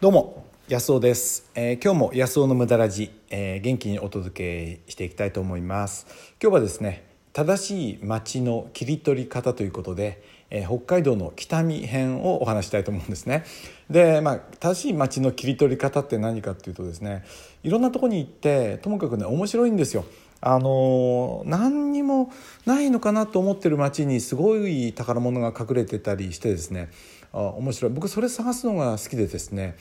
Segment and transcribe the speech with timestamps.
[0.00, 6.06] どうも安尾です、えー今日も安尾の無駄ラジ、えー元気にお届けしていきたいと思います。
[6.40, 13.44] 今日はですね正しい町の切り取り方ということで、えー北海道の北見編をお話したいと思うんですね。
[13.90, 17.24] でまあ正しい町の切り取り方って何かっていうとですね
[17.64, 20.04] いろんなとこに行ってともかくね面白いんですよ。
[20.40, 22.30] あのー何にも
[22.66, 26.88] ないのかなと思ってる町にすごい宝物が隠れてたりしてですね
[27.32, 27.92] あ面白い。
[27.92, 29.76] 僕それ探すのが好きでですね。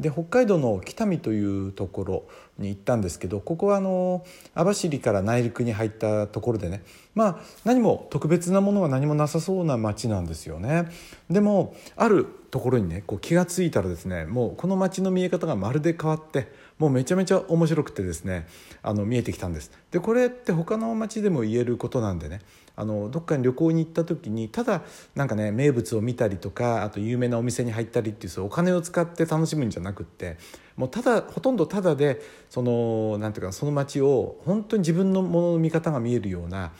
[0.00, 2.24] で北海道の北見というところ
[2.58, 6.82] に行ったんですけどここはあの網走から内陸に入ったところでね。
[7.14, 10.88] まあ何も特別なものは何もなさそうな町なんですよね。
[11.28, 16.48] でもあるところにねこう気が付いたらですねもうこの町の見え方がまるで変わって
[16.78, 18.46] もうめちゃめちゃ面白くてですね
[18.82, 19.70] あの見えてきたんです。
[19.90, 22.40] でこれって他の町でも言えることなんでね
[22.80, 24.80] あのどっかに旅行に行った時にただ
[25.14, 30.38] なんかね名物を見たりとかあと有名なお店に入ったりっていうそうお金を使って楽しむんじゃなくって
[30.76, 36.72] もうただほとんどただでそのなんていうかその街を本当に自分のものの見方が見えるような、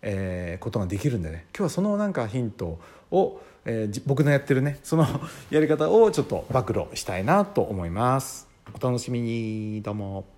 [0.00, 2.78] えーことができるんでね今日はそのなんかヒント
[3.10, 5.06] を、えー僕のやってるねその
[5.50, 8.46] やり方をちょっと暴露したいなと思います。
[8.80, 10.37] お楽しみにどうも。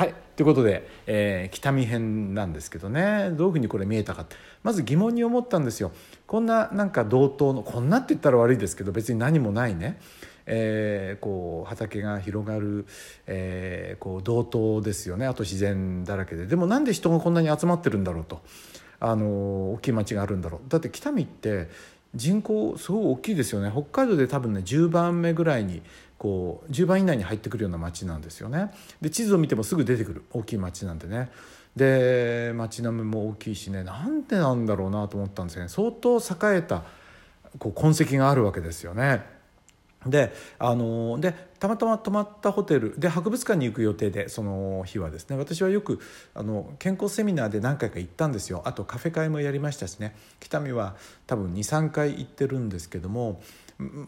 [0.00, 0.14] はい。
[0.34, 3.32] ということで、えー北見編なんですけどね。
[3.32, 4.24] どういうふうにこれ見えたか
[4.62, 5.92] まず疑問に思ったんですよ。
[6.26, 10.00] こんななんか同等のこんなって言ったら悪いですけど別に何もないね、
[10.46, 12.86] えーこう畑が広がる、
[13.26, 15.26] えーこう同等ですよね。
[15.26, 16.46] あと自然だらけで。
[16.46, 18.40] でもなんで人がこんなに集まってるんだろうと。
[19.00, 20.70] あの大きい町があるんだろう。
[20.70, 21.68] だって北見って
[22.14, 23.70] 人口すごい大きいですよね。
[23.70, 25.82] 北海道で多分ね10番目ぐらいに
[26.20, 28.70] こう10番以内に入ってくるような町なんですよね。
[29.00, 30.24] で地図を見てもすぐ出てくる。
[30.32, 31.30] 大きい町なんでね。
[31.74, 33.84] で町並みも大きいしね。
[33.84, 35.70] なんでなんだろうなと思ったんですよね。
[35.70, 36.82] 相当栄えた
[37.58, 39.24] こう痕跡があるわけですよね。
[40.06, 45.36] であのでたまたま泊まったホテルで博物館に行く予定でその日はですね。
[45.36, 46.00] 私はよく
[46.34, 48.62] あの健康セミナーで何回か行ったんですよ。
[48.64, 50.16] あとカフェ会もやりましたしね。
[50.40, 53.42] 北見は多分23回行ってるんですけども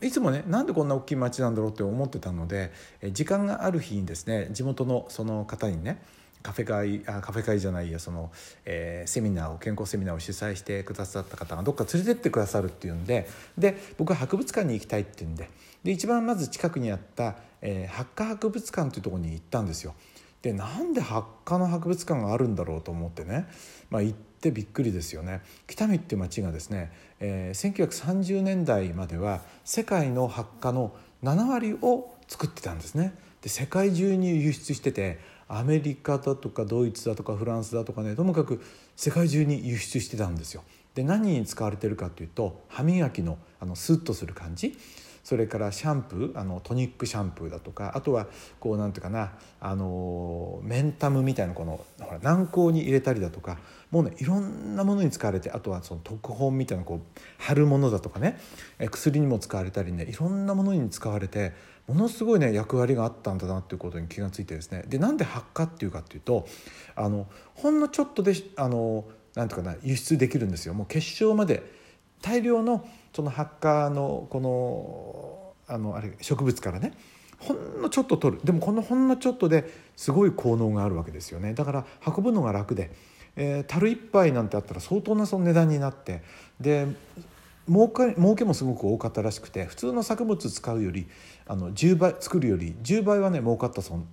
[0.01, 2.73] いつもねなんでこんな大きい町なんだろうって思ってたので
[3.13, 6.03] 時間がある日にですね地元のその方にね
[6.43, 8.31] カフェ会あカフェ会じゃないやその、
[8.65, 15.51] えーセミナーを健康セミナーを主催してくださった方がどっか連れてってくださるっていうんでで僕は博物館に行きたいっていうんで
[15.85, 19.95] で一番まず近くにあった、えー、発火博物館というところに行ったんですよ。
[20.43, 23.47] でなんで発火の博物館があるんだろうと思ってね、
[23.91, 30.93] まあ、行ってびっくりですよね北見っていう町がですね、えー1930年代までは世界の発火の
[31.23, 35.21] 7割を作ってたんですねで世界中に輸出してて
[35.55, 38.63] アメリカだとかドイツだとかフランスだとかねともかく
[38.97, 40.63] 世界中に輸出してたんですよ。
[40.95, 44.77] で何に使われてるかというと歯磨きのあのスッとする感じ。
[45.23, 48.27] それからシャンプーあのトニックシャンプーだとかあとは
[48.59, 53.59] こうなんていうかなあのメンタムみたいなこのほら軟膏に入れたりだとか
[53.93, 58.37] もうねいろんなものに使われてあとはその特本みたいなこう貼るものだとかね
[58.91, 61.53] 薬にも使われたりねいろんなものに使われて
[61.89, 64.85] ものすごいね役割があったんだなっていうことに気がついてですね。
[64.87, 66.47] でなんで発火っていうかっていうと
[66.95, 69.05] あのほんのちょっとであの
[69.35, 70.75] なんていうかな輸出できるんですよ。
[70.75, 71.83] もう結晶まで。
[72.23, 74.41] 大量のその発火のこ
[75.67, 76.93] のあのあれ植物からね。
[77.39, 78.43] ほんのちょっと取る。
[78.45, 81.53] でもこのほんのちょっとですごい効能があるわけですよね。
[81.53, 82.93] だから運ぶのが楽で、
[83.35, 86.23] えー樽一杯なんてあったら相当なその値段になって。
[86.61, 86.87] で
[87.69, 91.07] 儲か儲けもすごく多かったらしくて普通の作物使うより
[91.47, 94.07] あの10倍作るより10倍はね儲かったそん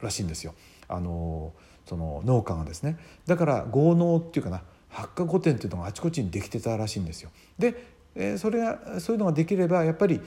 [0.00, 0.54] らしいんですよ。
[0.88, 1.52] あの
[1.86, 2.98] その農家がですね。
[3.26, 7.30] だから豪農っていうかな発火御殿っていうのがあちこちにできてたらしいんですよ。
[7.58, 7.93] で
[8.38, 10.20] それがそういうのができればやっぱり、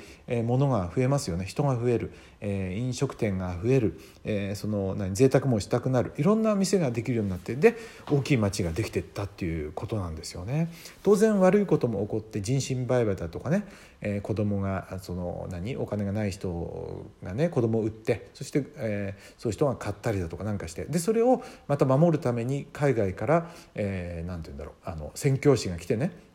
[0.43, 1.45] 物が増えますよね。
[1.45, 2.11] 人が増える、
[2.41, 6.13] 飲食店が増える、その何贅沢もしたくなる。
[6.17, 7.77] いろんな店ができるようになってで
[8.11, 10.69] 大きい町ができてったっていうことなんですよね。
[11.03, 13.65] 当然悪いことも起こって人身売買だとかね、
[14.01, 18.65] え子供がその何お金がない人がね子供を売ってそして、
[19.37, 20.85] そういう人が買ったりだとかなんかして。
[20.85, 24.73] でそれをまた守るために海外から、えーなんて言うんだろう。
[24.83, 26.26] あの宣教師が来てね。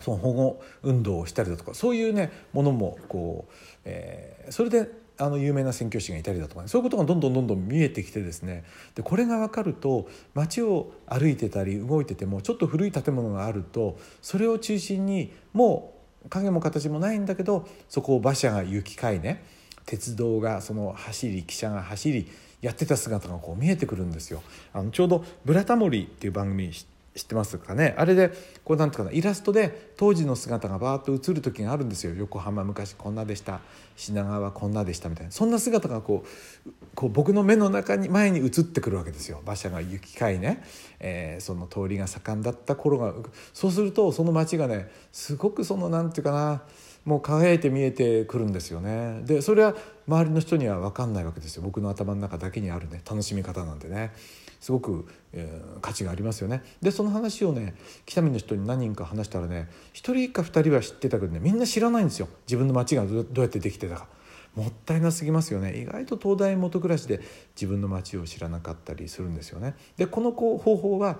[0.00, 3.52] その保護運動をしたりだとかそういうねものもこう、
[3.84, 15.94] えーそれであの有名な宣教師がいたりだとかねそういうことがどんどんどんどん見えてきてですねでこれが分かると街を歩いてたり動いててもちょっと古い建物があるとそれを中心にも
[16.24, 19.44] う影も形もないんだけどそこを馬車が行き交いね
[19.86, 22.28] 鉄道がその走り汽車が走り
[22.60, 24.40] やってた姿がこう見えてくるんですよ。
[24.72, 27.94] あのちょうど「ブラタモリ」っていう番組知知ってますかね？
[27.98, 28.32] あれで
[28.64, 32.14] こうなんて言うかなイラストで当時の姿がバーッと映る時があるんですよ。
[32.14, 33.60] 横浜昔こんなでした。
[33.96, 35.30] 品川こんなでしたみたいな。
[35.30, 36.24] そんな姿がこ
[36.66, 39.40] うこう僕の目の中に前に映ってくるわけですよ。
[39.44, 40.64] 馬車が行き交いね、
[41.00, 43.12] えー、その通りが盛んだった頃が
[43.52, 46.62] そうするとその街がねすごくその何て言うかな
[47.04, 49.22] もう輝いて見えてくるんですよね。
[49.24, 49.74] でそれは
[50.06, 51.62] 周りの人には分かんないわけですよ。
[51.62, 53.02] 僕の頭の中だけにあるね。
[53.08, 54.12] 楽しみ方なんでね。
[54.60, 56.62] すごく、えー、価値がありますよね。
[56.80, 57.74] でその話をね
[58.06, 62.28] 北見の人に何人か話したらね1人か2人は知ってたけどねみんな知らないんですよ。
[62.46, 64.06] 自分の町がどうやってできてたか。
[64.54, 65.80] もったいなすぎますよね。
[65.80, 67.20] 意外と東大元暮らしで
[67.56, 69.74] 自分の町を知らなかったりするんですよね。
[69.96, 71.18] でこの方法は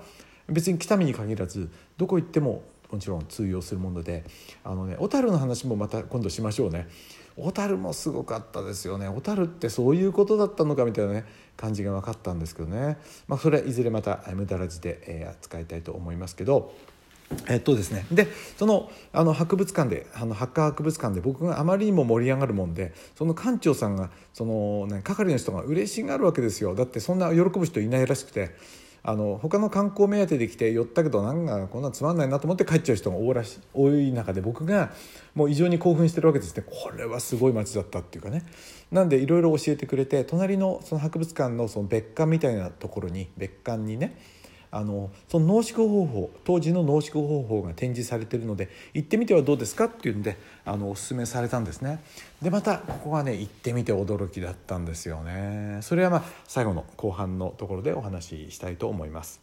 [0.48, 4.24] 別に北見に限らずどこ行ってももちろん通用するもので
[4.62, 6.86] あのね小樽の話もまた今度しましょうね。
[7.34, 9.08] 小樽もすごかったですよね。
[9.08, 11.24] 小樽ってそういうことだったのかみたいなね
[11.56, 16.74] 感じが分かったんですけどね、まあ、それいずれまた無駄らじで、え扱いたいと思いますけど。
[17.48, 18.28] えっとですね、で
[18.58, 26.74] そのあの博物館であのハッカー博物館で僕があまりにも盛り上がるもんでその館長さんがその、ね、係の人が嬉しがるわけですよ。
[26.74, 28.54] だってそんな喜ぶ人いないらしくて。
[29.04, 34.92] あの他の観光目当てで来て寄ったけどなんかこんなつまんないなと思って帰っちゃう人が多らし多い中で僕が
[35.34, 36.64] もう異常に興奮してるわけですね。
[36.66, 38.44] これはすごい街だったっていうかね。
[38.92, 44.16] なんでいろいろ教えてくれて隣のその博物館のその別館みたいなところに別館にね
[44.74, 52.02] あのその濃縮方法当時の濃縮方法が展示されてるので行ってみてはどうですかっていうんであのおすすめされたんですね。
[52.40, 55.80] でまたここがね行ってみて驚きだったんですよね。
[55.82, 59.42] それはまあ最後の後半のところでお話ししたいと思います。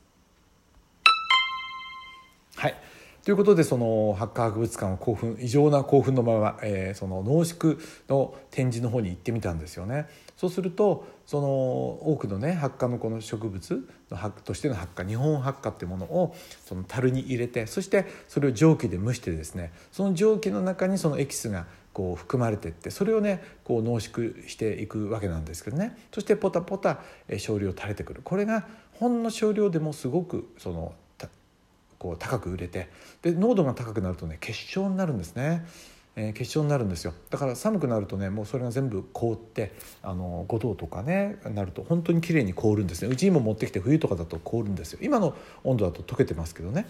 [2.55, 2.75] はい。
[3.23, 7.77] ということでそのハッカー博物館を興奮異常な興奮のまま、えー、その濃縮
[8.07, 10.07] の展示の方に行ってみたんですよね。
[10.39, 16.33] そうするとその多くのね発火のこの植物の発としての発火日本発火ってものを
[16.65, 27.01] その樽に入れてそしてそれを蒸気で蒸してですねその蒸気の中にそのエキスがこう含まれてってそれをねこう濃縮していくわけなんですけどねそしてポタポタ
[27.37, 30.93] 少量垂れてくるこれがほんの少量でもすごくその
[31.97, 32.87] こう高く売れて
[33.21, 35.65] で濃度が高くなるとね結晶になるんですね。
[36.19, 37.13] えー、結晶になるんですよ。
[37.29, 39.71] だから寒くなるとねもうそれが全部凍って
[40.03, 43.07] あの5度とかねなると本当に綺麗に凍るんですね。
[43.09, 44.99] うちにも持ってきて冬とかだと凍るんですよ。
[45.01, 45.33] 今の
[45.63, 46.87] 温度だと溶けてますけどね。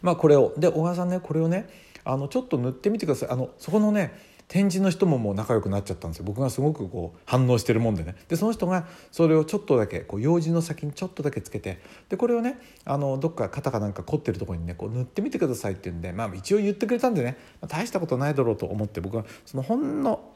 [0.00, 1.68] まあこれをで小川さんねこれをね
[2.04, 3.28] あのちょっと塗ってみてください。
[3.28, 4.18] あのそこのね
[4.48, 6.24] 展示の人ももう仲良くなっちゃったんですよ。
[6.24, 8.14] 僕がすごくこう反応してるもんでね。
[8.28, 20.32] でその人がそれをちょっとだけこう用事の先にちょっとだけつけてでこれをねあのどっか肩かなんか凝ってるところにねこう塗ってみてくださいって言うんでまあ一応言ってくれたんでね、まあ、大したことないだろうと思って僕はそのほんの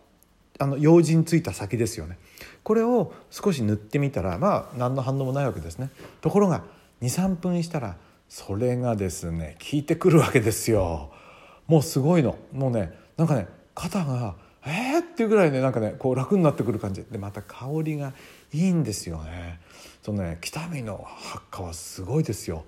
[0.59, 2.19] あの用事についた先ですよね。
[2.65, 5.89] これを少し塗ってみたらまあ何の反応もないわけですね。
[6.21, 6.65] ところが
[7.01, 7.97] 23分したら
[8.29, 11.13] それがですね効いてくるわけですよ。
[11.67, 12.37] もうすごいの。
[12.53, 13.47] もうねなんかね
[13.81, 14.35] 肩が
[14.67, 15.01] えー？
[15.01, 18.13] っていうぐらいねなんかねこう楽になってくる感じでまた香りが
[18.53, 19.59] いいんですよね。
[20.03, 22.65] そのね北見の発火はすごいですよ。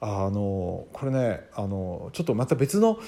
[0.00, 2.98] あのこれねあのちょっとまた別の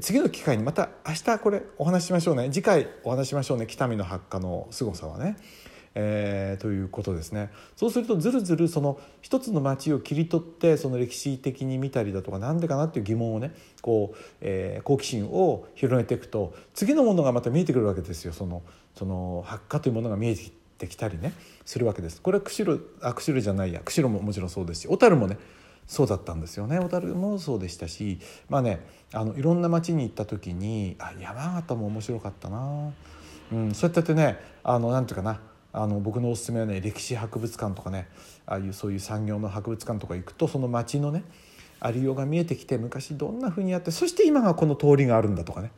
[0.00, 5.36] 次の機会にまた明日これお話ししましょうね次回お話ししましょうね北見の発火の凄さはね。
[5.94, 7.50] えー、ということですね。
[7.76, 18.32] そうするとずるずるその一つの町を切り取ってその歴史的に見たりだとか何でかなっていう疑問をねこう、えー、好奇心を広げていくと次のものがまた見えてくるわけですよ。
[18.32, 18.62] その
[18.94, 20.36] その発火というものが見え
[20.78, 21.32] てきたりね
[21.64, 22.20] するわけです。
[22.22, 23.80] これは釧路あ釧路じゃないや。
[23.80, 25.38] 釧路ももちろんそうですし小樽もね
[25.86, 26.78] そうだったんですよね。
[26.78, 28.18] 小樽もそうでしたし
[28.48, 28.80] まあね
[29.12, 32.92] あのいろんな町に行った時にあ山形も面白かったな、
[33.52, 35.40] うん、そうやってねあのなんていうかな
[35.72, 38.08] あの僕のおすすめはね歴史博物館とかね
[38.46, 41.24] ああいうそういう産業の博物館とか行くとその町のね
[41.80, 45.72] ありようが見えてきて昔どんなふうにやってそして今がこの通りがあるんだとかね、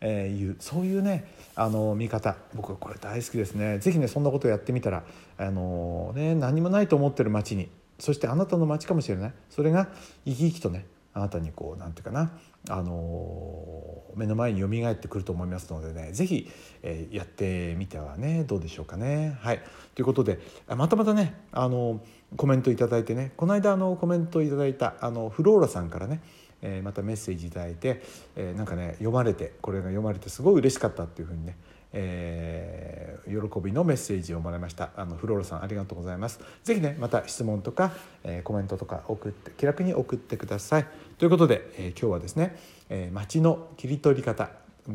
[0.00, 1.24] えー、いうそういうね
[1.54, 2.36] あの見方。
[2.54, 3.78] 僕はこれ大好きですね。
[3.78, 5.02] 是非ねそんなことをやってみたら
[5.36, 9.32] あの、ね、何もないと思ってる町にそしてあなたの町かもしれない。
[9.50, 9.88] それが
[10.24, 12.32] 生き生きとねあなたにこう何て言うかな
[12.70, 16.50] あの目の前に蘇ってくると思いますのでね是非、
[16.82, 19.36] えー、やってみてはねどうでしょうかね。
[19.40, 19.60] はい
[19.94, 20.38] ということで
[20.68, 22.00] またまたねあの
[22.36, 26.20] コメント頂いてねこの間あのコメントいいたあのフローラさんからね
[26.62, 28.02] え、またメッセージ頂いて、
[28.36, 31.56] え、なんかね読まれてこれが読まれてすごい嬉しかったっていうふうにね
[31.92, 34.90] えー、喜びのメッセージをもらいました。
[34.96, 36.40] あのフローラさんありがとうございます。
[36.64, 37.92] 是非ねまた質問とか、
[38.24, 40.86] えー、コメントとか送って気楽に送ってください。
[41.18, 42.56] ということで、えー、今日はですね、
[42.88, 44.50] えー、街の切り取り方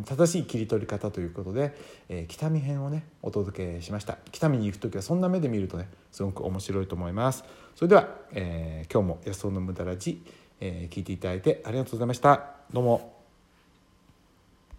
[0.06, 1.74] 正しい切り取り方ということで、
[2.10, 4.18] えー、北見編をねお届けしました。
[4.32, 7.44] 北見に行く時はそんな目で見るとねすごく面白いと思います。
[7.76, 10.22] それでは、えー、今日も安尾の無駄ラジ、
[10.60, 12.58] えー、聞いていただいてありがとうございました。
[12.74, 13.17] どうも。